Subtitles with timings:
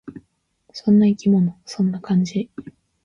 [0.73, 1.55] そんな生き物。
[1.63, 2.49] そんな感じ。